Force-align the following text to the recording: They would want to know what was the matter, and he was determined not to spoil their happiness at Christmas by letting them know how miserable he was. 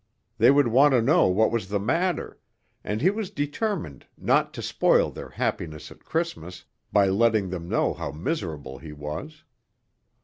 They 0.39 0.49
would 0.49 0.67
want 0.67 0.93
to 0.95 1.01
know 1.03 1.27
what 1.27 1.51
was 1.51 1.69
the 1.69 1.79
matter, 1.79 2.39
and 2.83 3.03
he 3.03 3.11
was 3.11 3.29
determined 3.29 4.07
not 4.17 4.51
to 4.55 4.61
spoil 4.63 5.11
their 5.11 5.29
happiness 5.29 5.91
at 5.91 6.05
Christmas 6.05 6.65
by 6.91 7.05
letting 7.07 7.51
them 7.51 7.69
know 7.69 7.93
how 7.93 8.11
miserable 8.11 8.79
he 8.79 8.93
was. 8.93 9.43